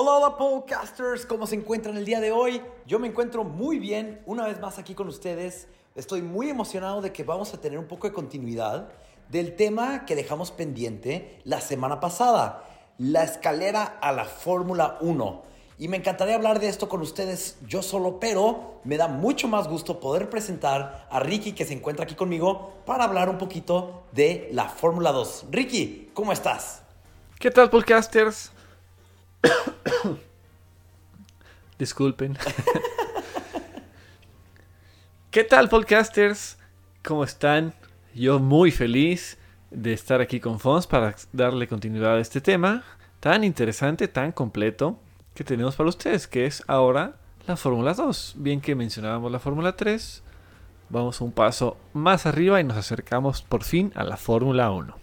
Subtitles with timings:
[0.00, 2.62] Hola, hola podcasters, ¿cómo se encuentran el día de hoy?
[2.86, 5.66] Yo me encuentro muy bien, una vez más aquí con ustedes.
[5.96, 8.92] Estoy muy emocionado de que vamos a tener un poco de continuidad
[9.28, 12.62] del tema que dejamos pendiente la semana pasada,
[12.98, 15.42] la escalera a la Fórmula 1.
[15.80, 19.66] Y me encantaría hablar de esto con ustedes yo solo, pero me da mucho más
[19.66, 24.48] gusto poder presentar a Ricky que se encuentra aquí conmigo para hablar un poquito de
[24.52, 25.46] la Fórmula 2.
[25.50, 26.82] Ricky, ¿cómo estás?
[27.40, 28.52] ¿Qué tal, podcasters?
[31.78, 32.36] Disculpen.
[35.30, 36.58] ¿Qué tal, podcasters?
[37.04, 37.72] ¿Cómo están?
[38.14, 39.38] Yo muy feliz
[39.70, 42.82] de estar aquí con Fons para darle continuidad a este tema
[43.20, 44.98] tan interesante, tan completo
[45.34, 47.14] que tenemos para ustedes, que es ahora
[47.46, 48.34] la Fórmula 2.
[48.38, 50.24] Bien que mencionábamos la Fórmula 3,
[50.88, 54.96] vamos un paso más arriba y nos acercamos por fin a la Fórmula 1.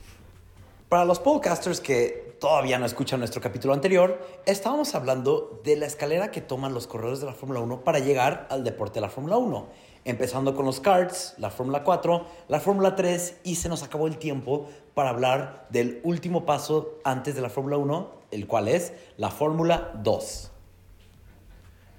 [0.95, 6.31] Para los podcasters que todavía no escuchan nuestro capítulo anterior, estábamos hablando de la escalera
[6.31, 9.35] que toman los corredores de la Fórmula 1 para llegar al deporte de la Fórmula
[9.35, 9.67] 1.
[10.05, 14.17] Empezando con los karts, la Fórmula 4, la Fórmula 3 y se nos acabó el
[14.17, 19.31] tiempo para hablar del último paso antes de la Fórmula 1, el cual es la
[19.31, 20.51] Fórmula 2.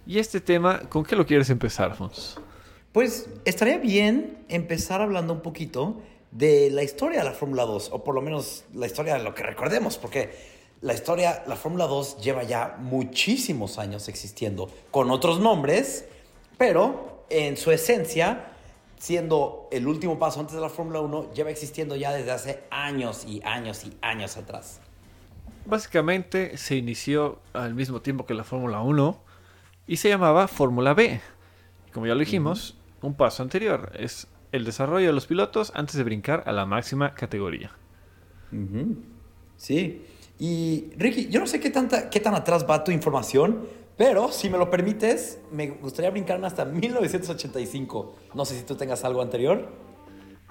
[0.06, 2.40] ¿Y este tema, con qué lo quieres empezar, Fons?
[2.92, 8.04] Pues estaría bien empezar hablando un poquito de la historia de la Fórmula 2, o
[8.04, 10.30] por lo menos la historia de lo que recordemos, porque
[10.82, 16.06] la historia, la Fórmula 2 lleva ya muchísimos años existiendo, con otros nombres,
[16.58, 18.52] pero en su esencia,
[18.98, 23.24] siendo el último paso antes de la Fórmula 1, lleva existiendo ya desde hace años
[23.26, 24.80] y años y años atrás.
[25.64, 29.18] Básicamente se inició al mismo tiempo que la Fórmula 1
[29.86, 31.20] y se llamaba Fórmula B.
[31.92, 36.04] Como ya lo dijimos, un paso anterior es el desarrollo de los pilotos antes de
[36.04, 37.70] brincar a la máxima categoría.
[39.56, 40.04] Sí.
[40.38, 44.50] Y Ricky, yo no sé qué, tanta, qué tan atrás va tu información, pero si
[44.50, 48.16] me lo permites, me gustaría brincarme hasta 1985.
[48.34, 49.68] No sé si tú tengas algo anterior.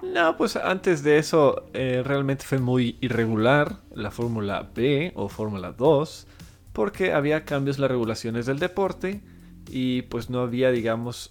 [0.02, 5.72] No, pues antes de eso eh, realmente fue muy irregular la Fórmula B o Fórmula
[5.72, 6.26] 2,
[6.72, 9.22] porque había cambios en las regulaciones del deporte
[9.70, 11.30] y pues no había, digamos,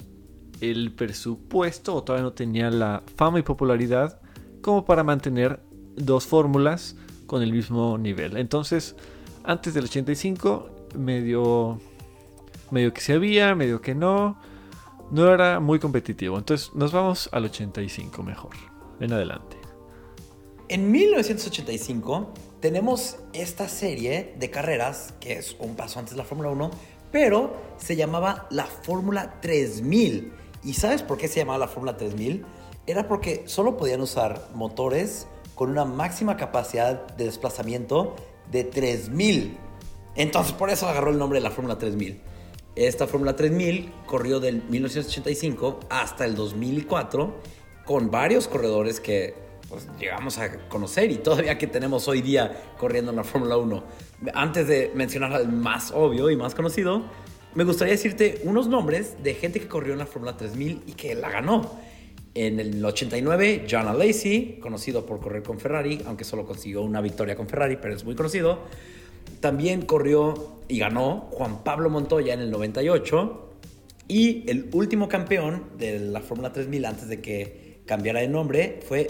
[0.61, 4.19] el presupuesto o todavía no tenía la fama y popularidad
[4.61, 5.59] como para mantener
[5.95, 6.95] dos fórmulas
[7.27, 8.37] con el mismo nivel.
[8.37, 8.95] Entonces,
[9.43, 11.79] antes del 85, medio,
[12.71, 14.39] medio que se había, medio que no,
[15.11, 16.37] no era muy competitivo.
[16.37, 18.55] Entonces, nos vamos al 85 mejor.
[18.99, 19.57] En adelante.
[20.67, 26.49] En 1985 tenemos esta serie de carreras, que es un paso antes de la Fórmula
[26.49, 26.71] 1,
[27.11, 32.43] pero se llamaba la Fórmula 3000 ¿Y sabes por qué se llamaba la Fórmula 3000?
[32.87, 38.15] Era porque solo podían usar motores con una máxima capacidad de desplazamiento
[38.51, 39.57] de 3000.
[40.15, 42.19] Entonces por eso agarró el nombre de la Fórmula 3000.
[42.75, 47.35] Esta Fórmula 3000 corrió del 1985 hasta el 2004
[47.85, 49.35] con varios corredores que
[49.69, 53.83] pues, llegamos a conocer y todavía que tenemos hoy día corriendo en la Fórmula 1.
[54.33, 57.03] Antes de mencionar al más obvio y más conocido,
[57.55, 61.15] me gustaría decirte unos nombres de gente que corrió en la Fórmula 3000 y que
[61.15, 61.71] la ganó.
[62.33, 67.37] En el 89, John Alesi, conocido por correr con Ferrari, aunque solo consiguió una victoria
[67.37, 68.59] con Ferrari, pero es muy conocido.
[69.39, 73.53] También corrió y ganó Juan Pablo Montoya en el 98.
[74.09, 79.09] Y el último campeón de la Fórmula 3000 antes de que cambiara de nombre fue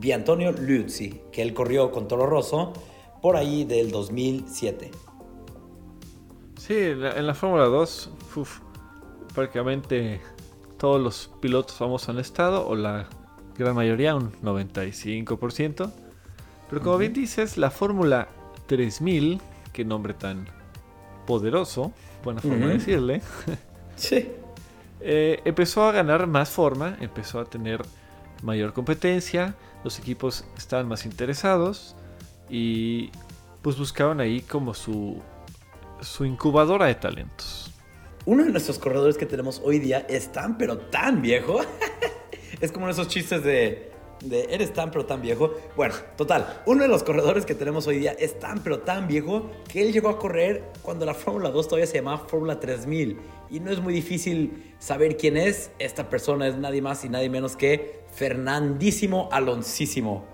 [0.00, 2.72] Biantonio Luzzi, que él corrió con Toro Rosso
[3.22, 4.90] por ahí del 2007.
[6.66, 8.10] Sí, en la, Fórmula 2,
[9.34, 10.22] prácticamente
[10.78, 13.06] todos los pilotos famosos han estado, o la
[13.58, 15.92] gran mayoría, un 95%.
[16.70, 18.28] Pero como bien dices, la Fórmula
[18.64, 19.42] 3000,
[19.74, 20.48] qué nombre tan
[21.26, 21.92] poderoso,
[22.24, 23.20] buena forma de decirle.
[23.96, 24.30] sí.
[25.02, 27.82] Eh, empezó a ganar más forma, empezó a tener
[28.42, 31.94] mayor competencia, los equipos estaban más interesados
[32.48, 33.10] y
[33.60, 35.20] pues buscaban ahí como su
[36.00, 37.70] su incubadora de talentos.
[38.26, 41.60] Uno de nuestros corredores que tenemos hoy día es tan pero tan viejo.
[42.60, 43.92] es como esos chistes de,
[44.22, 45.52] de eres tan pero tan viejo.
[45.76, 49.50] Bueno, total, uno de los corredores que tenemos hoy día es tan pero tan viejo
[49.68, 53.18] que él llegó a correr cuando la Fórmula 2 todavía se llamaba Fórmula 3000.
[53.50, 55.70] Y no es muy difícil saber quién es.
[55.78, 60.26] Esta persona es nadie más y nadie menos que Fernandísimo Alonsísimo.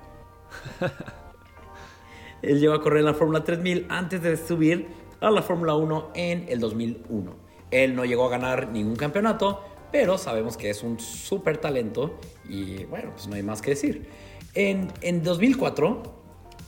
[2.42, 6.10] él llegó a correr en la Fórmula 3000 antes de subir a la Fórmula 1
[6.14, 7.34] en el 2001.
[7.70, 9.62] Él no llegó a ganar ningún campeonato,
[9.92, 12.18] pero sabemos que es un súper talento
[12.48, 14.08] y bueno, pues no hay más que decir.
[14.54, 16.20] En, en 2004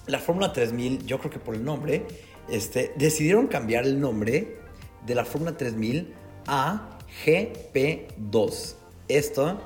[0.07, 2.07] la Fórmula 3000, yo creo que por el nombre,
[2.49, 4.59] este, decidieron cambiar el nombre
[5.07, 6.13] de la Fórmula 3000
[6.47, 8.75] a GP2.
[9.09, 9.61] Esto,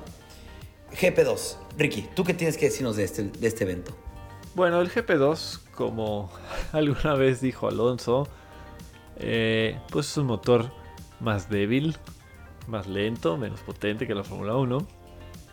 [0.92, 1.56] GP2.
[1.78, 3.96] Ricky, ¿tú qué tienes que decirnos de este, de este evento?
[4.54, 6.30] Bueno, el GP2, como
[6.72, 8.28] alguna vez dijo Alonso,
[9.16, 10.70] eh, pues es un motor
[11.20, 11.96] más débil,
[12.68, 14.86] más lento, menos potente que la Fórmula 1.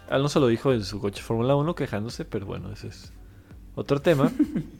[0.09, 3.13] Alonso lo dijo en su coche Fórmula 1 quejándose, pero bueno, ese es
[3.75, 4.31] otro tema.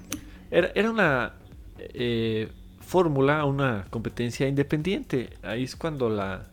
[0.52, 1.34] Era, una
[1.80, 5.32] eh, fórmula, una competencia independiente.
[5.42, 6.52] Ahí es cuando la,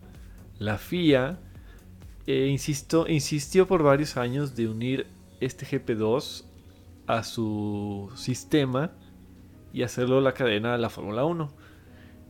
[0.58, 1.38] la FIA
[2.26, 5.06] eh, insistió por varios años de unir
[5.40, 6.44] este GP2
[7.06, 8.92] a su sistema
[9.72, 11.50] y hacerlo la cadena de la Fórmula 1.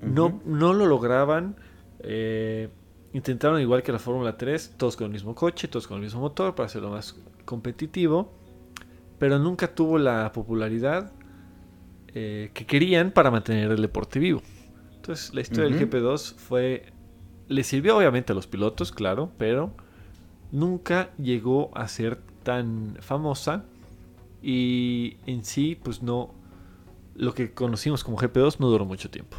[0.02, 1.56] No, no, lo lograban.
[2.00, 2.69] Eh,
[3.12, 6.20] intentaron igual que la Fórmula 3, todos con el mismo coche, todos con el mismo
[6.20, 8.32] motor para hacerlo más competitivo,
[9.19, 11.12] pero nunca tuvo la popularidad
[12.14, 14.43] eh, que querían para mantener el deporte vivo.
[14.97, 16.93] Entonces la historia del GP2 fue...
[17.49, 19.73] Le sirvió obviamente a los pilotos, claro, pero
[20.52, 23.64] nunca llegó a ser tan famosa
[24.43, 26.35] y en sí pues no...
[27.17, 29.37] Lo que conocimos como GP2 no duró mucho tiempo.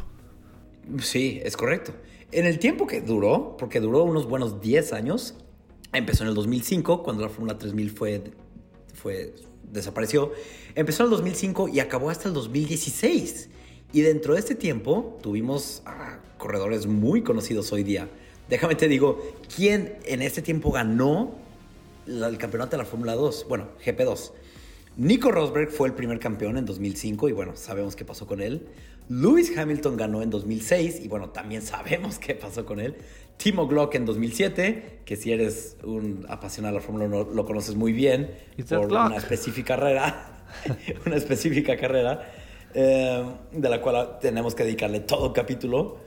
[1.00, 1.92] Sí, es correcto.
[2.32, 5.34] En el tiempo que duró, porque duró unos buenos 10 años,
[5.92, 8.22] empezó en el 2005, cuando la Fórmula 3000 fue,
[8.94, 9.34] fue
[9.70, 10.32] desapareció,
[10.74, 13.50] empezó en el 2005 y acabó hasta el 2016.
[13.92, 15.82] Y dentro de este tiempo tuvimos
[16.38, 18.08] corredores muy conocidos hoy día.
[18.48, 19.22] Déjame te digo,
[19.54, 21.34] ¿quién en este tiempo ganó
[22.06, 23.46] el campeonato de la Fórmula 2?
[23.48, 24.32] Bueno, GP2.
[24.96, 28.66] Nico Rosberg fue el primer campeón en 2005 y bueno, sabemos qué pasó con él.
[29.08, 32.96] Lewis Hamilton ganó en 2006 y bueno, también sabemos qué pasó con él.
[33.36, 37.74] Timo Glock en 2007, que si eres un apasionado de la Fórmula 1 lo conoces
[37.74, 38.30] muy bien
[38.68, 40.44] por una específica carrera,
[41.06, 42.30] una específica carrera
[42.74, 45.98] eh, de la cual tenemos que dedicarle todo el capítulo.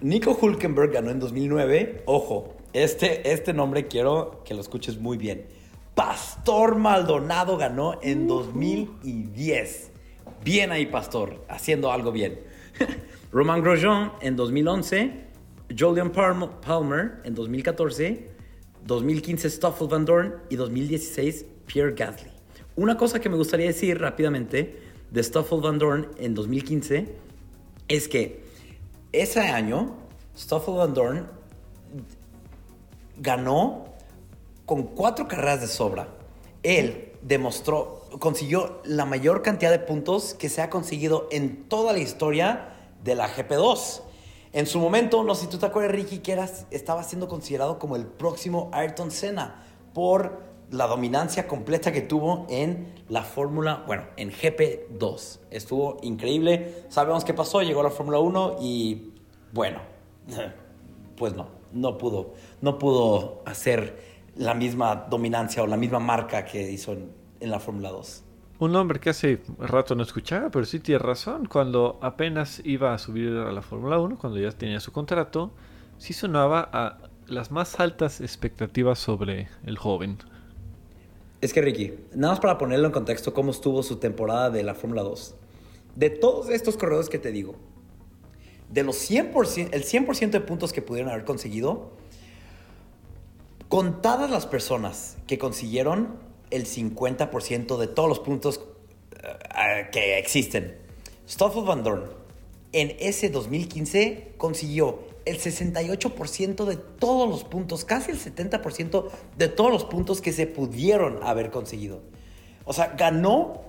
[0.00, 2.02] Nico Hulkenberg ganó en 2009.
[2.06, 5.46] Ojo, este, este nombre quiero que lo escuches muy bien.
[5.94, 9.90] Pastor Maldonado ganó en 2010.
[10.44, 12.38] Bien ahí, Pastor, haciendo algo bien.
[13.32, 15.24] Roman Grosjean en 2011.
[15.76, 18.28] Julian Palmer en 2014,
[18.84, 22.30] 2015 Stoffel Van Dorn y 2016 Pierre Gasly.
[22.76, 24.78] Una cosa que me gustaría decir rápidamente
[25.10, 27.14] de Stoffel Van Dorn en 2015
[27.88, 28.44] es que
[29.12, 29.96] ese año
[30.36, 31.26] Stoffel Van Dorn
[33.16, 33.86] ganó
[34.66, 36.08] con cuatro carreras de sobra.
[36.64, 42.00] Él demostró, consiguió la mayor cantidad de puntos que se ha conseguido en toda la
[42.00, 42.70] historia
[43.04, 44.00] de la GP2.
[44.52, 46.38] En su momento, no sé si tú te acuerdas, Ricky, que
[46.70, 49.62] estaba siendo considerado como el próximo Ayrton Senna
[49.92, 55.40] por la dominancia completa que tuvo en la Fórmula, bueno, en GP2.
[55.50, 56.84] Estuvo increíble.
[56.88, 59.12] Sabemos qué pasó, llegó a la Fórmula 1 y
[59.52, 59.80] bueno,
[61.16, 66.70] pues no, no pudo, no pudo hacer la misma dominancia o la misma marca que
[66.70, 67.10] hizo en,
[67.40, 68.24] en la Fórmula 2.
[68.60, 71.46] Un hombre que hace rato no escuchaba, pero sí tiene razón.
[71.46, 75.52] Cuando apenas iba a subir a la Fórmula 1, cuando ya tenía su contrato,
[75.98, 80.18] sí sonaba a las más altas expectativas sobre el joven.
[81.40, 84.74] Es que Ricky, nada más para ponerlo en contexto, cómo estuvo su temporada de la
[84.74, 85.34] Fórmula 2.
[85.96, 87.56] De todos estos corredores que te digo,
[88.70, 91.92] de los 100%, el 100% de puntos que pudieron haber conseguido,
[93.68, 96.18] contadas las personas que consiguieron
[96.50, 98.60] el 50% de todos los puntos
[99.12, 100.78] eh, que existen.
[101.28, 102.24] Stoffel Van Dorn
[102.74, 109.70] en ese 2015 consiguió el 68% de todos los puntos, casi el 70% de todos
[109.70, 112.02] los puntos que se pudieron haber conseguido.
[112.64, 113.62] O sea, ganó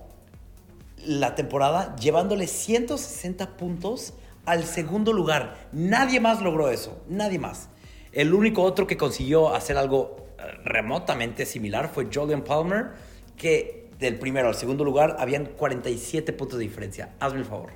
[1.04, 5.68] la temporada llevándole 160 puntos al segundo lugar.
[5.72, 7.68] Nadie más logró eso, nadie más.
[8.16, 10.16] El único otro que consiguió hacer algo
[10.64, 12.92] remotamente similar fue Julian Palmer,
[13.36, 17.10] que del primero al segundo lugar habían 47 puntos de diferencia.
[17.20, 17.68] Hazme el favor.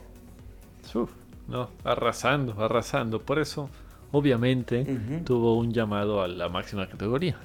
[1.47, 3.21] no, arrasando, arrasando.
[3.21, 3.69] Por eso,
[4.13, 4.87] obviamente,
[5.27, 7.37] tuvo un llamado a la máxima categoría.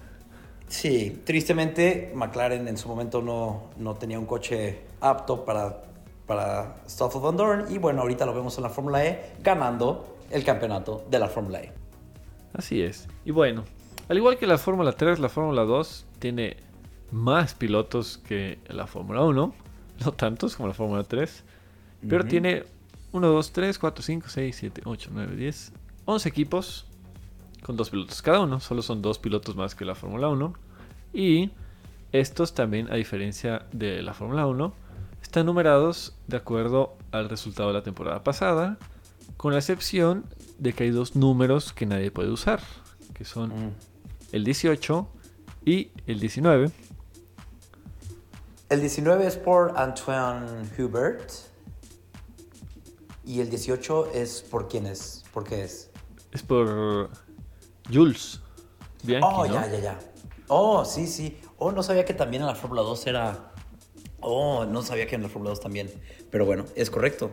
[0.69, 5.83] Sí, tristemente McLaren en su momento no, no tenía un coche apto para,
[6.25, 10.45] para Stoffel Van Dorn y bueno, ahorita lo vemos en la Fórmula E ganando el
[10.45, 11.84] campeonato de la Fórmula E.
[12.55, 13.07] Así es.
[13.25, 13.63] Y bueno,
[14.07, 16.57] al igual que la Fórmula 3, la Fórmula 2 tiene
[17.11, 19.53] más pilotos que la Fórmula 1.
[20.03, 21.43] No tantos como la Fórmula 3.
[22.09, 22.65] Pero tiene
[23.13, 25.71] 1, 2, 3, 4, 5, 6, 7, 8, 9, 10,
[26.03, 26.85] 11 equipos
[27.63, 28.59] con dos pilotos cada uno.
[28.59, 30.53] Solo son dos pilotos más que la Fórmula 1.
[31.13, 31.49] Y
[32.11, 34.73] estos también, a diferencia de la Fórmula 1,
[35.21, 38.77] están numerados de acuerdo al resultado de la temporada pasada,
[39.37, 40.25] con la excepción
[40.59, 42.61] de que hay dos números que nadie puede usar,
[43.13, 43.71] que son Mm.
[44.31, 45.07] el 18
[45.65, 46.71] y el 19.
[48.69, 51.31] El 19 es por Antoine Hubert.
[53.25, 55.23] Y el 18 es por quién es.
[55.33, 55.89] ¿Por qué es?
[56.31, 57.09] Es por
[57.91, 58.39] Jules
[59.03, 59.53] Bianchi, Oh, ¿no?
[59.53, 59.99] ya, ya, ya.
[60.47, 61.37] Oh, sí, sí.
[61.57, 63.51] Oh, no sabía que también en la Fórmula 2 era.
[64.19, 65.89] Oh, no sabía que en la Fórmula 2 también.
[66.31, 67.31] Pero bueno, es correcto.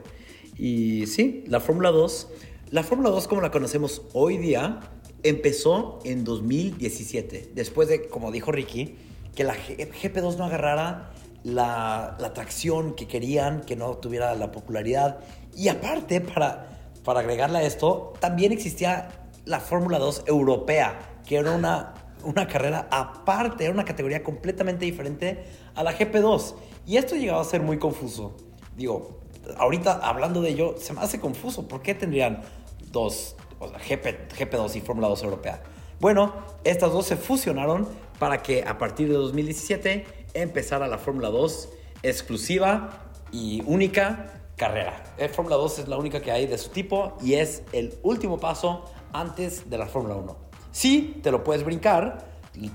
[0.57, 2.29] Y sí, la Fórmula 2.
[2.71, 4.81] La Fórmula 2, como la conocemos hoy día,
[5.23, 7.53] empezó en 2017.
[7.55, 8.97] Después de, como dijo Ricky,
[9.35, 11.13] que la G- GP2 no agarrara
[11.45, 15.21] la, la tracción que querían, que no tuviera la popularidad.
[15.57, 21.53] Y aparte, para, para agregarle a esto, también existía la Fórmula 2 europea, que era
[21.53, 21.95] una,
[22.25, 25.45] una carrera aparte, era una categoría completamente diferente
[25.75, 26.55] a la GP2.
[26.87, 28.37] Y esto llegaba a ser muy confuso.
[28.77, 29.19] Digo,
[29.57, 31.69] ahorita hablando de ello, se me hace confuso.
[31.69, 32.43] ¿Por qué tendrían
[32.91, 35.63] dos, o sea, GP, GP2 y Fórmula 2 europea?
[36.01, 36.33] Bueno,
[36.65, 41.69] estas dos se fusionaron para que a partir de 2017 empezara la Fórmula 2
[42.03, 45.03] exclusiva y única carrera.
[45.17, 48.39] El Fórmula 2 es la única que hay de su tipo y es el último
[48.39, 50.37] paso antes de la Fórmula 1.
[50.71, 52.27] Sí, te lo puedes brincar,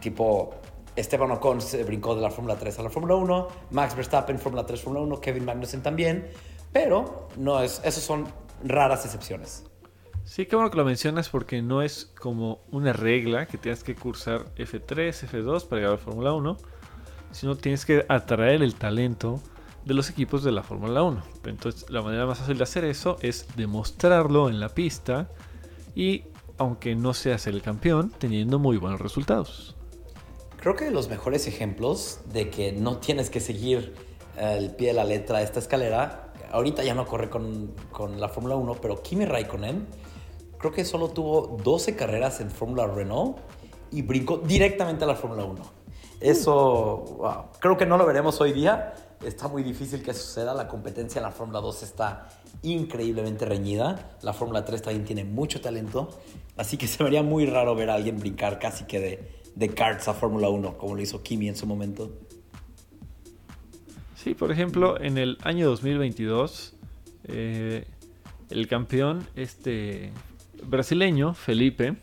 [0.02, 0.54] tipo
[0.96, 4.66] Esteban Ocon se brincó de la Fórmula 3 a la Fórmula 1, Max Verstappen Fórmula
[4.66, 6.28] 3, Fórmula 1, Kevin Magnussen también,
[6.72, 8.28] pero no es, esos son
[8.64, 9.64] raras excepciones.
[10.24, 13.96] Sí, qué bueno que lo mencionas porque no es como una regla que tienes que
[13.96, 16.58] cursar F3, F2 para llegar a la Fórmula 1,
[17.32, 19.42] sino tienes que atraer el talento
[19.86, 21.24] de los equipos de la Fórmula 1.
[21.46, 25.30] Entonces, la manera más fácil de hacer eso es demostrarlo en la pista
[25.96, 26.26] y,
[26.58, 29.78] aunque no seas el campeón, teniendo muy buenos resultados.
[30.60, 33.96] Creo que los mejores ejemplos de que no tienes que seguir
[34.38, 38.30] el pie de la letra de esta escalera, ahorita ya no corre con, con la
[38.30, 39.88] Fórmula 1, pero Kimi Raikkonen
[40.58, 43.38] creo que solo tuvo 12 carreras en Fórmula Renault
[43.92, 45.78] y brincó directamente a la Fórmula 1.
[46.20, 47.22] Eso,
[47.60, 48.94] creo que no lo veremos hoy día.
[49.24, 50.54] Está muy difícil que suceda.
[50.54, 52.30] La competencia en la Fórmula 2 está
[52.64, 54.18] increíblemente reñida.
[54.22, 56.10] La Fórmula 3 también tiene mucho talento.
[56.56, 60.08] Así que se vería muy raro ver a alguien brincar casi que de, de karts
[60.08, 62.10] a Fórmula 1, como lo hizo Kimi en su momento.
[64.18, 66.74] Sí, por ejemplo, en el año 2022,
[67.26, 67.86] eh,
[68.50, 70.12] el campeón este
[70.64, 71.96] brasileño, Felipe,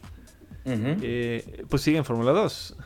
[0.64, 2.76] eh, pues sigue en Fórmula 2.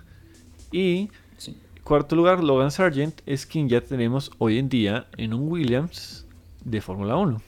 [0.72, 1.56] Y Sí.
[1.84, 6.26] cuarto lugar, Logan Sargent es quien ya tenemos hoy en día en un Williams
[6.64, 7.42] de Fórmula 1.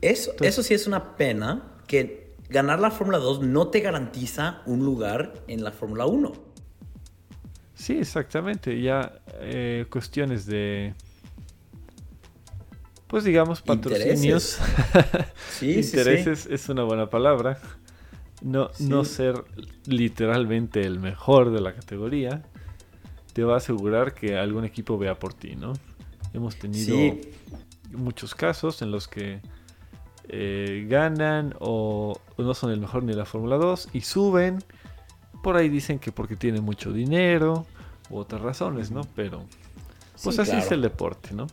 [0.00, 4.62] Eso, Entonces- eso sí es una pena que ganar la Fórmula 2 no te garantiza
[4.66, 6.32] un lugar en la Fórmula 1.
[7.82, 8.80] Sí, exactamente.
[8.80, 10.94] Ya eh, cuestiones de,
[13.08, 14.58] pues digamos, patrocinios.
[15.58, 17.58] Sí, Intereses es una buena palabra.
[18.40, 19.14] No, no Sí.
[19.14, 19.44] ser
[19.86, 22.42] literalmente el mejor de la categoría
[23.32, 25.72] te va a asegurar que algún equipo vea por ti, ¿no?
[26.34, 27.20] Hemos tenido Sí.
[27.92, 29.40] muchos casos en los que
[30.28, 34.58] eh, ganan o, o no son el mejor ni la Fórmula 2 y suben.
[35.42, 37.66] Por ahí dicen que porque tienen mucho dinero
[38.10, 39.02] u otras razones, ¿no?
[39.14, 39.44] Pero
[40.22, 40.66] pues Sí, así claro.
[40.66, 41.46] es el deporte, ¿no?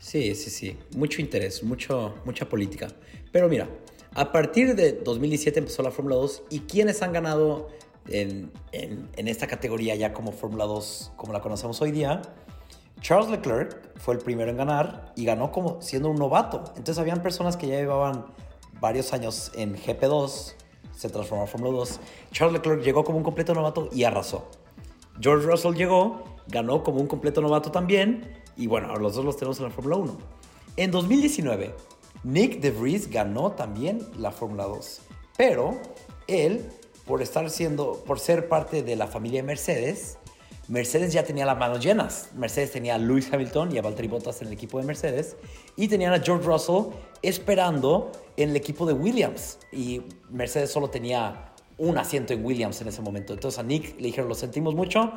[0.00, 0.76] Sí, sí, sí.
[0.96, 2.88] Mucho interés, mucho, mucha política.
[3.32, 3.68] Pero mira,
[4.14, 7.68] a partir de 2017 empezó la Fórmula 2 y quienes han ganado
[8.08, 12.22] en, en- en esta categoría ya como Fórmula 2, como la conocemos hoy día,
[13.02, 16.64] Charles Leclerc fue el primero en ganar y ganó como siendo un novato.
[16.76, 18.26] Entonces habían personas que ya llevaban
[18.80, 20.54] varios años en GP2,
[20.96, 22.00] se transformó a Fórmula 2.
[22.32, 24.48] Charles Leclerc llegó como un completo novato y arrasó.
[25.20, 29.36] George Russell llegó, ganó como un completo novato también, y bueno, ahora los dos los
[29.36, 30.18] tenemos en la Fórmula 1.
[30.76, 31.74] En 2019,
[32.24, 35.00] Nick De Vries ganó también la Fórmula 2,
[35.36, 35.80] pero
[36.26, 36.68] él,
[37.06, 40.18] por estar siendo, por ser parte de la familia Mercedes,
[40.68, 42.28] Mercedes ya tenía las manos llenas.
[42.34, 45.36] Mercedes tenía a Lewis Hamilton y a Valtteri Bottas en el equipo de Mercedes
[45.76, 51.47] y tenían a George Russell esperando en el equipo de Williams y Mercedes solo tenía
[51.78, 53.32] un asiento en Williams en ese momento.
[53.32, 55.12] Entonces a Nick le dijeron, lo sentimos mucho,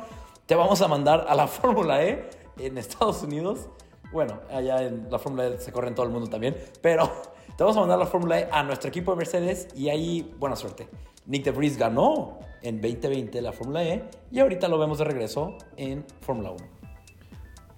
[0.46, 3.68] te vamos a mandar a la Fórmula E en Estados Unidos.
[4.12, 7.10] Bueno, allá en la Fórmula E se corre en todo el mundo también, pero
[7.56, 10.56] te vamos a mandar la Fórmula E a nuestro equipo de Mercedes y ahí buena
[10.56, 10.88] suerte.
[11.26, 15.56] Nick De Vries ganó en 2020 la Fórmula E y ahorita lo vemos de regreso
[15.76, 16.82] en Fórmula 1.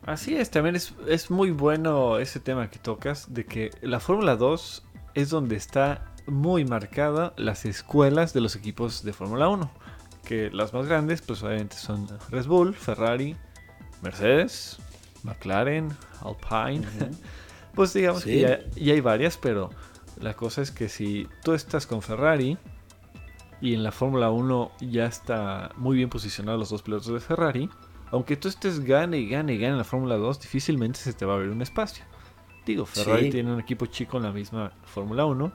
[0.06, 4.36] Así es, también es, es muy bueno ese tema que tocas, de que la Fórmula
[4.36, 9.70] 2 es donde está muy marcada las escuelas de los equipos de Fórmula 1.
[10.24, 13.36] Que las más grandes, pues obviamente son Red Bull, Ferrari,
[14.02, 14.78] Mercedes
[15.24, 15.88] McLaren,
[16.20, 16.86] Alpine.
[17.74, 18.40] pues digamos que
[18.76, 19.70] ya, hay varias, pero
[20.20, 22.56] la cosa es que si tú estás con Ferrari
[23.60, 27.68] y en la Fórmula 1 ya está muy bien posicionados los dos pilotos de Ferrari,
[28.10, 31.24] aunque tú estés gane y gane y gane en la Fórmula 2, difícilmente se te
[31.24, 32.04] va a abrir un espacio.
[32.64, 35.52] Digo, Ferrari tiene un equipo chico en la misma Fórmula 1,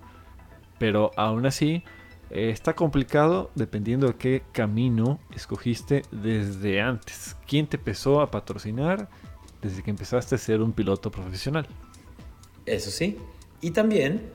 [0.80, 1.84] pero aún así
[2.32, 7.36] eh, está complicado dependiendo de qué camino escogiste desde antes.
[7.48, 9.10] ¿Quién te empezó a patrocinar
[9.62, 11.68] desde que empezaste a ser un piloto profesional?
[12.66, 13.18] Eso sí.
[13.62, 14.30] Y también,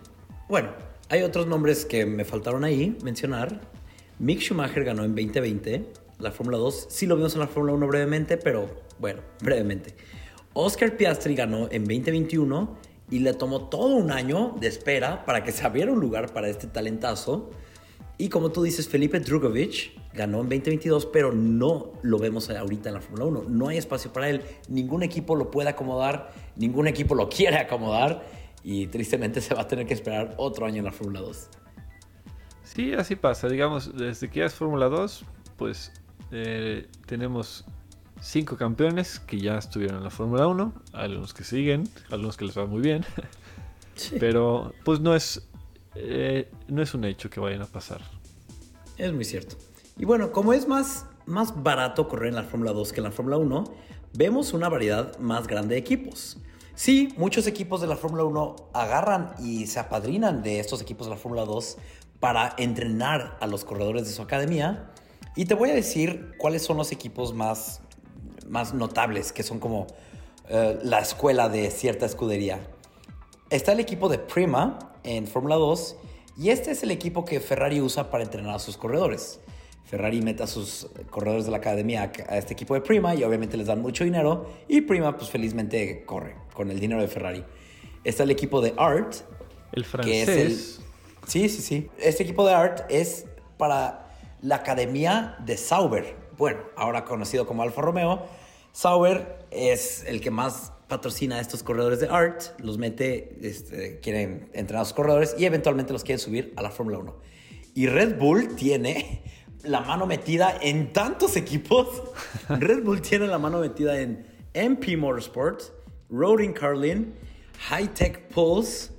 [0.49, 0.71] bueno,
[1.09, 3.61] hay otros nombres que me faltaron ahí mencionar.
[4.19, 5.87] Mick Schumacher ganó en 2020
[6.19, 6.87] la Fórmula 2.
[6.91, 9.95] Sí lo vimos en la Fórmula 1 brevemente, pero bueno, brevemente.
[10.53, 12.77] Oscar Piastri ganó en 2021
[13.11, 16.49] y le tomó todo un año de espera para que se abriera un lugar para
[16.49, 17.51] este talentazo.
[18.17, 22.95] Y como tú dices, Felipe Drugovich ganó en 2022, pero no lo vemos ahorita en
[22.95, 23.45] la Fórmula 1.
[23.49, 24.43] No hay espacio para él.
[24.69, 28.25] Ningún equipo lo puede acomodar, ningún equipo lo quiere acomodar
[28.63, 31.49] y tristemente se va a tener que esperar otro año en la Fórmula 2.
[32.63, 33.49] Sí, así pasa.
[33.49, 35.25] Digamos, desde que ya es Fórmula 2,
[35.57, 35.93] pues
[36.31, 37.65] eh, tenemos
[38.25, 42.57] cinco campeones que ya estuvieron en la Fórmula 1, algunos que siguen, algunos que les
[42.57, 43.05] va muy bien.
[44.19, 45.47] Pero pues no es
[45.95, 48.01] eh, no es un hecho que vayan a pasar.
[48.97, 49.57] Es muy cierto.
[49.97, 53.13] Y bueno, como es más, más barato correr en la Fórmula 2 que en la
[53.13, 53.65] Fórmula 1,
[54.15, 56.39] vemos una variedad más grande de equipos.
[56.75, 61.13] Sí, muchos equipos de la Fórmula 1 agarran y se apadrinan de estos equipos de
[61.13, 61.79] la Fórmula 2
[62.19, 64.91] para entrenar a los corredores de su academia.
[65.37, 67.83] Y te voy a decir cuáles son los equipos más,
[68.49, 69.87] más notables, que son como
[70.49, 72.61] eh, la escuela de cierta escudería.
[73.51, 75.97] Está el equipo de Prima en Fórmula 2
[76.39, 79.41] y este es el equipo que Ferrari usa para entrenar a sus corredores.
[79.85, 83.57] Ferrari mete a sus corredores de la academia a este equipo de Prima y obviamente
[83.57, 87.45] les dan mucho dinero y Prima pues felizmente corre con el dinero de Ferrari.
[88.03, 89.15] Está el equipo de Art.
[89.73, 90.15] El francés.
[90.15, 90.85] Que es el...
[91.27, 91.91] Sí, sí, sí.
[91.99, 93.27] Este equipo de Art es
[93.57, 96.24] para la academia de Sauber.
[96.37, 98.27] Bueno, ahora conocido como Alfa Romeo.
[98.73, 104.51] Sauber es el que más patrocina a estos corredores de art, los mete, este, quieren
[104.53, 107.17] entrenar a sus corredores y eventualmente los quieren subir a la Fórmula 1.
[107.75, 109.23] Y Red Bull tiene
[109.63, 112.03] la mano metida en tantos equipos.
[112.49, 115.63] Red Bull tiene la mano metida en MP Motorsport,
[116.11, 117.15] Roading Carlin,
[117.69, 118.91] High Tech Pulse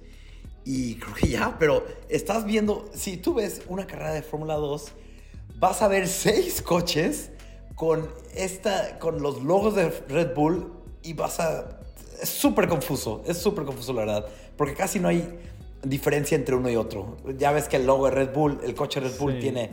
[0.64, 4.94] y creo que ya, pero estás viendo, si tú ves una carrera de Fórmula 2,
[5.60, 7.32] vas a ver seis coches
[7.76, 10.72] con, esta, con los logos de Red Bull
[11.04, 11.80] y vas a...
[12.22, 14.26] Es súper confuso, es súper confuso la verdad,
[14.58, 15.38] porque casi no hay
[15.84, 17.18] diferencia entre uno y otro.
[17.38, 19.72] Ya ves que el logo de Red Bull, el coche Red Bull tiene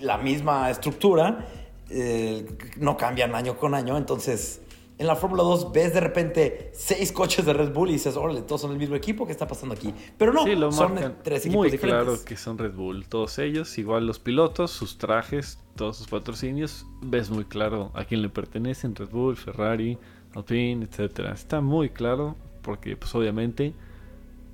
[0.00, 1.46] la misma estructura,
[1.90, 2.44] eh,
[2.76, 4.60] no cambian año con año, entonces
[4.98, 8.42] en la Fórmula 2 ves de repente seis coches de Red Bull y dices, órale,
[8.42, 9.94] todos son el mismo equipo, ¿qué está pasando aquí?
[10.16, 12.04] Pero no, son tres equipos muy diferentes.
[12.04, 16.84] claro que son Red Bull, todos ellos, igual los pilotos, sus trajes, todos sus patrocinios,
[17.00, 19.96] ves muy claro a quién le pertenecen, Red Bull, Ferrari,
[20.34, 21.32] Alpine, etcétera.
[21.32, 23.74] Está muy claro porque pues obviamente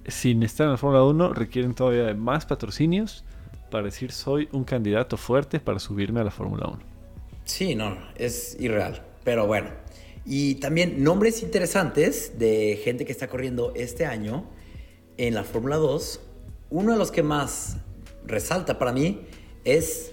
[0.06, 3.24] sin estar en la Fórmula 1 requieren todavía de más patrocinios
[3.70, 6.78] para decir soy un candidato fuerte para subirme a la Fórmula 1.
[7.44, 9.83] Sí, no, es irreal, pero bueno.
[10.26, 14.44] Y también nombres interesantes de gente que está corriendo este año
[15.16, 16.20] en la Fórmula 2.
[16.70, 17.76] Uno de los que más
[18.26, 19.20] resalta para mí
[19.64, 20.12] es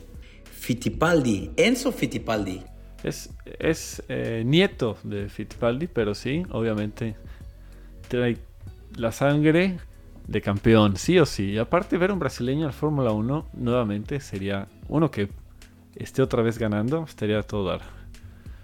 [0.52, 2.64] Fittipaldi, Enzo Fittipaldi.
[3.04, 7.16] Es, es eh, nieto de Fittipaldi, pero sí, obviamente
[8.08, 8.38] trae
[8.96, 9.80] la sangre
[10.28, 11.52] de campeón, sí o sí.
[11.52, 15.30] Y aparte, ver un brasileño en Fórmula 1 nuevamente sería uno que
[15.96, 17.82] esté otra vez ganando, estaría todo dar.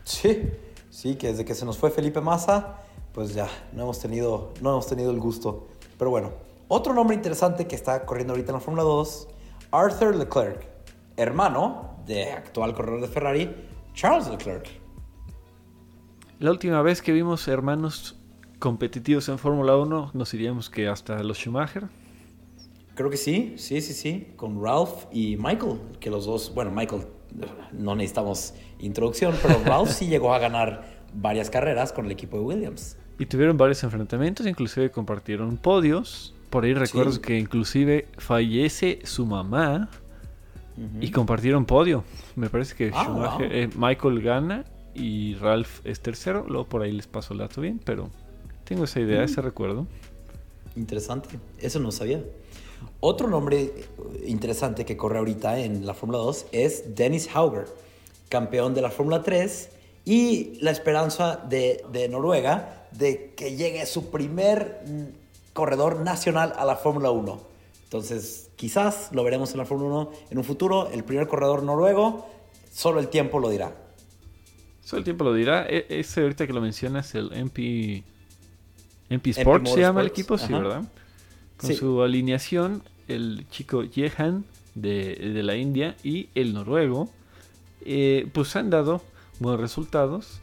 [0.04, 0.50] Sí,
[0.98, 2.78] sí, que desde que se nos fue Felipe Massa,
[3.14, 5.68] pues ya no hemos tenido, no hemos tenido el gusto.
[6.00, 6.32] Pero bueno,
[6.68, 9.28] otro nombre interesante que está corriendo ahorita en la Fórmula 2,
[9.70, 10.68] Arthur Leclerc,
[11.16, 13.56] hermano de actual corredor de Ferrari,
[13.94, 14.68] Charles Leclerc.
[16.40, 18.20] La última vez que vimos hermanos
[18.58, 21.90] competitivos en Fórmula 1, nos diríamos que hasta los Schumacher.
[22.96, 27.06] Creo que sí, sí, sí, sí, con Ralph y Michael, que los dos, bueno, Michael,
[27.72, 32.44] no necesitamos introducción, pero Ralph sí llegó a ganar varias carreras con el equipo de
[32.44, 32.98] Williams.
[33.20, 36.34] Y tuvieron varios enfrentamientos, inclusive compartieron podios.
[36.50, 39.90] Por ahí recuerdo que inclusive fallece su mamá
[41.02, 42.04] y compartieron podio.
[42.36, 44.64] Me parece que ah, eh, Michael gana
[44.94, 46.46] y Ralph es tercero.
[46.48, 48.10] Luego por ahí les paso el dato bien, pero
[48.64, 49.88] tengo esa idea, ese recuerdo.
[50.76, 52.24] Interesante, eso no sabía.
[53.00, 53.74] Otro nombre
[54.26, 57.68] interesante que corre ahorita en la Fórmula 2 es Dennis Hauger,
[58.30, 59.70] campeón de la Fórmula 3
[60.06, 66.66] y la esperanza de, de Noruega de que llegue su primer mm, corredor nacional a
[66.66, 67.40] la Fórmula 1.
[67.84, 72.28] Entonces, quizás lo veremos en la Fórmula 1 en un futuro, el primer corredor noruego,
[72.72, 73.76] solo el tiempo lo dirá.
[74.84, 75.68] Solo el tiempo lo dirá.
[75.70, 78.04] E, ese ahorita que lo mencionas, el MP,
[79.10, 80.84] MP Sports se llama el equipo, sí, ¿verdad?
[81.58, 87.10] Con su alineación, el chico Jehan de, de la India y el noruego,
[87.90, 89.02] eh, pues han dado
[89.40, 90.40] buenos resultados.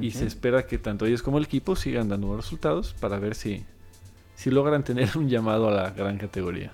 [0.00, 3.34] Y se espera que tanto ellos como el equipo sigan dando buenos resultados para ver
[3.34, 3.64] si,
[4.36, 6.70] si logran tener un llamado a la gran categoría.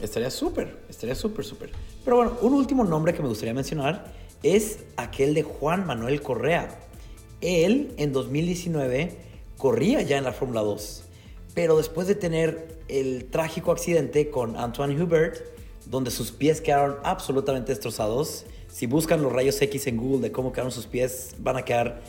[0.00, 1.70] Estaría súper, estaría súper, súper.
[2.04, 6.80] Pero bueno, un último nombre que me gustaría mencionar es aquel de Juan Manuel Correa.
[7.40, 9.16] Él en 2019
[9.56, 11.04] corría ya en la Fórmula 2,
[11.58, 15.42] pero después de tener el trágico accidente con Antoine Hubert,
[15.86, 20.52] donde sus pies quedaron absolutamente destrozados, si buscan los rayos X en Google de cómo
[20.52, 22.00] quedaron sus pies, van a quedar,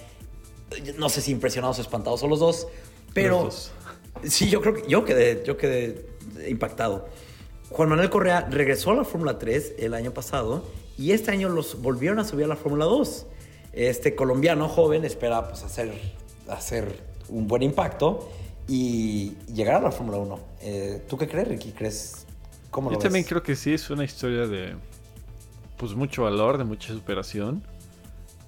[0.99, 2.67] no sé si impresionados o espantados o los dos,
[3.15, 3.49] pero
[4.23, 6.05] sí, yo creo que yo quedé, yo quedé
[6.47, 7.07] impactado.
[7.71, 10.63] Juan Manuel Correa regresó a la Fórmula 3 el año pasado
[10.95, 13.25] y este año los volvieron a subir a la Fórmula 2.
[13.73, 15.91] Este colombiano joven espera pues, hacer,
[16.47, 18.29] hacer un buen impacto
[18.69, 20.39] y llegar a la Fórmula 1.
[20.61, 21.71] Eh, ¿Tú qué crees, Ricky?
[21.71, 22.27] ¿Crees
[22.69, 24.75] cómo lo Yo también creo que sí, es una historia de
[25.77, 27.63] pues mucho valor, de mucha superación.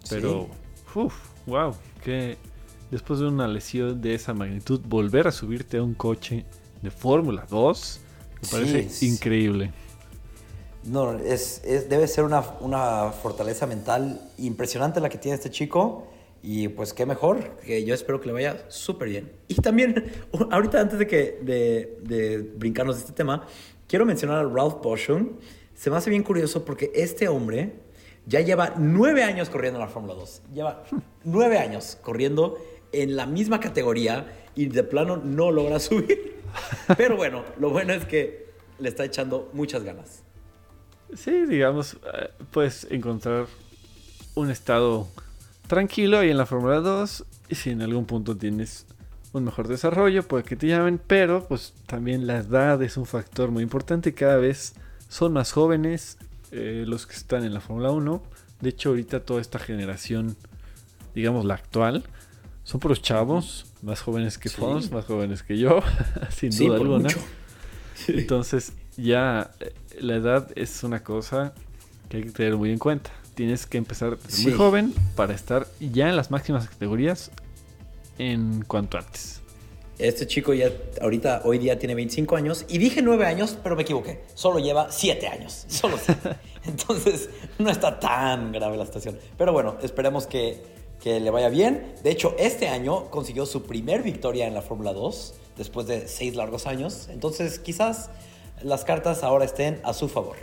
[0.09, 0.47] Pero,
[0.93, 1.15] uff,
[1.47, 2.37] wow, que
[2.91, 6.45] después de una lesión de esa magnitud, volver a subirte a un coche
[6.81, 8.01] de Fórmula 2
[8.41, 9.71] me parece increíble.
[10.83, 16.07] No, es, debe ser una, una, fortaleza mental impresionante la que tiene este chico.
[16.43, 19.31] Y pues qué mejor, que yo espero que le vaya súper bien.
[19.47, 20.11] Y también,
[20.51, 23.45] ahorita antes de, que, de, brincarnos de este tema,
[23.87, 25.37] quiero mencionar a Ralph Boschum.
[25.75, 27.73] Se me hace bien curioso porque este hombre
[28.25, 30.41] ya lleva nueve años corriendo en la Fórmula 2.
[30.53, 30.83] Lleva
[31.23, 32.57] nueve años corriendo
[32.91, 34.25] en la misma categoría
[34.55, 36.41] y de plano no logra subir.
[36.97, 40.23] Pero bueno, lo bueno es que le está echando muchas ganas.
[41.15, 41.97] Sí, digamos,
[42.51, 43.45] puedes encontrar
[44.33, 45.07] un estado
[45.71, 48.85] tranquilo ahí en la Fórmula 2 y si en algún punto tienes
[49.31, 53.51] un mejor desarrollo, puede que te llamen, pero pues también la edad es un factor
[53.51, 54.73] muy importante, cada vez
[55.07, 56.17] son más jóvenes
[56.51, 58.21] eh, los que están en la Fórmula 1,
[58.59, 60.35] de hecho ahorita toda esta generación,
[61.15, 62.03] digamos la actual,
[62.65, 64.61] son puros chavos, más jóvenes que sí.
[64.91, 65.79] más jóvenes que yo,
[66.31, 67.09] sin duda alguna.
[68.09, 71.53] Entonces, ya eh, la edad es una cosa
[72.09, 73.11] que hay que tener muy en cuenta.
[73.35, 77.31] Tienes que empezar muy joven para estar ya en las máximas categorías
[78.17, 79.41] en cuanto antes.
[79.97, 83.83] Este chico ya ahorita, hoy día tiene 25 años y dije 9 años, pero me
[83.83, 84.23] equivoqué.
[84.33, 85.65] Solo lleva 7 años.
[85.67, 86.35] Solo 7.
[86.65, 89.19] Entonces, no está tan grave la situación.
[89.37, 90.63] Pero bueno, esperemos que,
[90.99, 91.93] que le vaya bien.
[92.03, 96.35] De hecho, este año consiguió su primer victoria en la Fórmula 2 después de 6
[96.35, 97.07] largos años.
[97.11, 98.09] Entonces, quizás
[98.63, 100.37] las cartas ahora estén a su favor.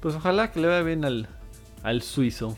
[0.00, 1.28] Pues ojalá que le vaya bien al,
[1.84, 2.56] al suizo.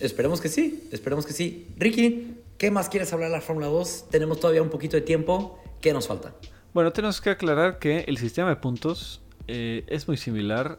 [0.00, 1.68] Esperemos que sí, esperemos que sí.
[1.78, 4.08] Ricky, ¿qué más quieres hablar de la Fórmula 2?
[4.10, 5.58] Tenemos todavía un poquito de tiempo.
[5.80, 6.34] ¿Qué nos falta?
[6.74, 10.78] Bueno, tenemos que aclarar que el sistema de puntos eh, es muy similar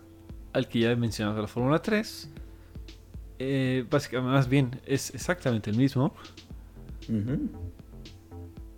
[0.54, 2.30] al que ya he mencionado de la Fórmula 3.
[3.39, 6.13] Eh, básicamente, más bien, es exactamente el mismo.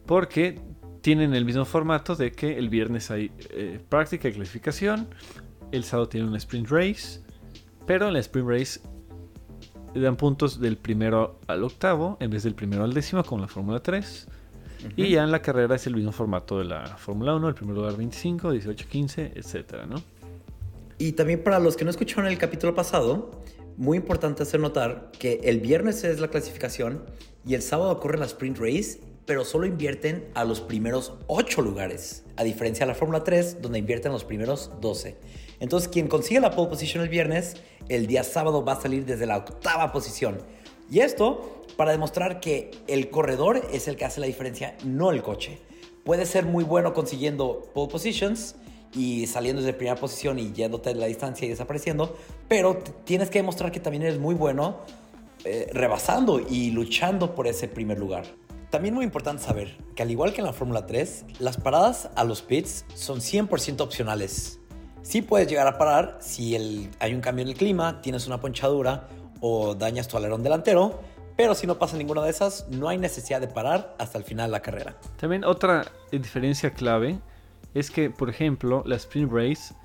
[0.06, 0.60] Porque
[1.02, 5.08] tienen el mismo formato de que el viernes hay eh, práctica y clasificación,
[5.72, 7.23] el sábado tiene un sprint race,
[7.86, 8.80] pero en la sprint race
[9.94, 13.82] dan puntos del primero al octavo en vez del primero al décimo con la Fórmula
[13.82, 14.28] 3.
[14.98, 17.76] Y ya en la carrera es el mismo formato de la Fórmula 1, el primer
[17.76, 20.02] lugar 25, 18, 15, etcétera, ¿no?
[20.98, 23.32] Y también para los que no escucharon el capítulo pasado,
[23.78, 27.02] muy importante hacer notar que el viernes es la clasificación
[27.46, 32.24] y el sábado ocurre la sprint race pero solo invierten a los primeros 8 lugares,
[32.36, 35.18] a diferencia de la Fórmula 3, donde invierten los primeros 12.
[35.60, 37.56] Entonces, quien consigue la pole position el viernes,
[37.90, 40.40] el día sábado va a salir desde la octava posición.
[40.92, 45.24] Y esto para demostrar que el corredor es el que hace la diferencia, no el
[45.24, 45.60] coche.
[46.04, 48.56] Puede ser muy bueno consiguiendo pole positions
[48.94, 52.16] y saliendo desde primera posición y yéndote de la distancia y desapareciendo,
[52.48, 54.82] pero tienes que demostrar que también eres muy bueno
[55.46, 58.26] eh, rebasando y luchando por ese primer lugar.
[58.74, 62.24] También muy importante saber que al igual que en la Fórmula 3, las paradas a
[62.24, 64.62] los pits son 100% opcionales.
[65.04, 69.10] Sí puedes llegar a parar si hay un cambio en el clima, tienes una ponchadura
[69.42, 71.02] o dañas tu alerón delantero,
[71.38, 74.48] pero si no pasa ninguna de esas, no hay necesidad de parar hasta el final
[74.48, 74.98] de la carrera.
[75.18, 77.20] También otra diferencia clave
[77.76, 79.76] es que, por ejemplo, la sprint race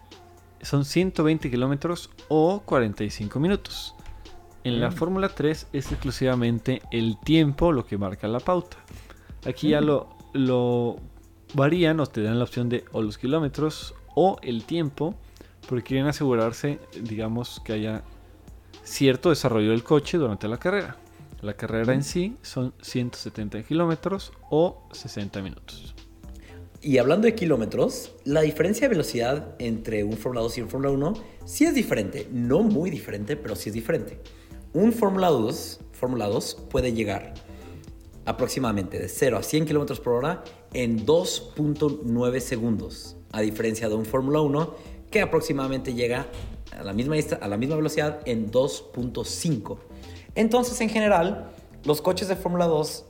[0.62, 3.94] son 120 kilómetros o 45 minutos.
[4.68, 8.76] En la Fórmula 3 es exclusivamente el tiempo lo que marca la pauta.
[9.46, 10.96] Aquí ya lo, lo
[11.54, 15.14] varían o te dan la opción de o los kilómetros o el tiempo,
[15.66, 18.02] porque quieren asegurarse, digamos, que haya
[18.85, 20.96] cierto desarrollo del coche durante la carrera.
[21.40, 25.94] La carrera en sí son 170 kilómetros o 60 minutos.
[26.83, 30.90] Y hablando de kilómetros, la diferencia de velocidad entre un Fórmula 2 y un Fórmula
[30.90, 31.14] 1
[31.46, 32.28] sí es diferente.
[32.31, 34.20] No muy diferente, pero sí es diferente.
[34.74, 37.33] Un Fórmula 2, Fórmula 2 puede llegar
[38.26, 44.04] aproximadamente de 0 a 100 kilómetros por hora en 2.9 segundos, a diferencia de un
[44.04, 44.74] Fórmula 1
[45.11, 46.26] que aproximadamente llega
[46.78, 49.78] a la misma, a la misma velocidad en 2.5.
[50.35, 51.50] Entonces, en general,
[51.85, 53.07] los coches de Fórmula 2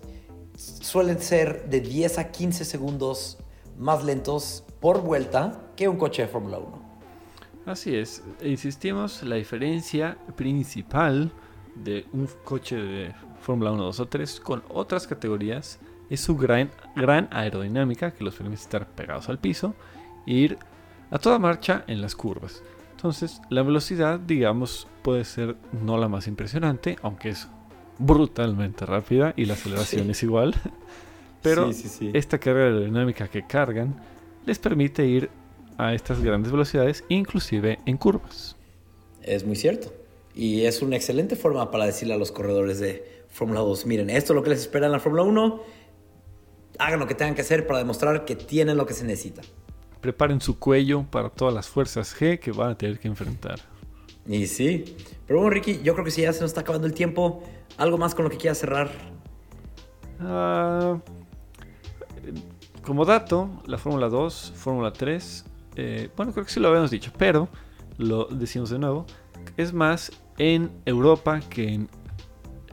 [0.55, 3.39] suelen ser de 10 a 15 segundos
[3.77, 6.89] más lentos por vuelta que un coche de Fórmula 1.
[7.67, 11.33] Así es, insistimos, la diferencia principal
[11.85, 15.79] de un coche de Fórmula 1, 2 o 3 con otras categorías
[16.11, 19.75] es su gran, gran aerodinámica que los permite estar pegados al piso
[20.27, 20.59] e ir
[21.11, 22.63] a toda marcha en las curvas.
[22.93, 27.49] Entonces, la velocidad, digamos, puede ser no la más impresionante, aunque es
[27.99, 30.55] brutalmente rápida y la aceleración es igual.
[31.43, 31.71] Pero
[32.13, 33.95] esta carga aerodinámica que cargan
[34.45, 35.31] les permite ir
[35.77, 38.57] a estas grandes velocidades, inclusive en curvas.
[39.23, 39.93] Es muy cierto.
[40.39, 44.33] Y es una excelente forma para decirle a los corredores de Fórmula 2, miren, esto
[44.33, 45.61] es lo que les espera en la Fórmula 1,
[46.79, 49.43] hagan lo que tengan que hacer para demostrar que tienen lo que se necesita.
[50.01, 53.59] Preparen su cuello para todas las fuerzas G que van a tener que enfrentar.
[54.29, 54.97] Y sí.
[55.27, 57.43] Pero bueno, Ricky, yo creo que si ya se nos está acabando el tiempo,
[57.77, 58.91] ¿algo más con lo que quieras cerrar?
[60.21, 61.01] Ah,
[62.83, 67.11] como dato, la Fórmula 2, Fórmula 3, eh, bueno, creo que sí lo habíamos dicho,
[67.19, 67.49] pero
[67.97, 69.05] lo decimos de nuevo,
[69.57, 71.89] es más en Europa que en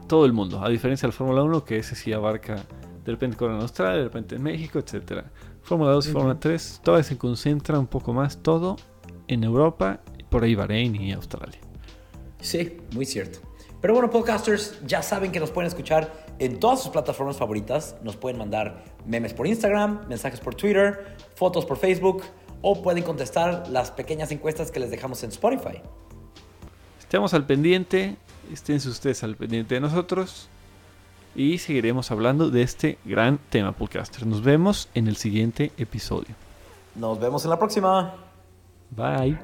[0.08, 2.64] todo el mundo, a diferencia de la Fórmula 1, que ese sí abarca
[3.04, 5.24] de repente con en Australia, de repente en México, etc.
[5.62, 8.76] Fórmula 2 y Fórmula 3, todavía se concentra un poco más todo
[9.28, 10.00] en Europa,
[10.30, 11.58] por ahí Bahrein y Australia.
[12.40, 13.40] Sí, muy cierto.
[13.80, 17.96] Pero bueno, podcasters, ya saben que nos pueden escuchar en todas sus plataformas favoritas.
[18.02, 22.22] Nos pueden mandar memes por Instagram, mensajes por Twitter, fotos por Facebook
[22.62, 25.82] o pueden contestar las pequeñas encuestas que les dejamos en Spotify.
[27.16, 28.18] Estemos al pendiente,
[28.52, 30.50] estén ustedes al pendiente de nosotros
[31.34, 34.26] y seguiremos hablando de este gran tema, podcaster.
[34.26, 36.34] Nos vemos en el siguiente episodio.
[36.94, 38.12] Nos vemos en la próxima.
[38.90, 39.38] Bye.